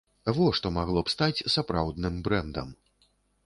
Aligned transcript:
Во 0.37 0.45
што 0.59 0.71
магло 0.77 1.03
б 1.09 1.13
стаць 1.15 1.45
сапраўдным 1.57 2.19
брэндам. 2.29 2.77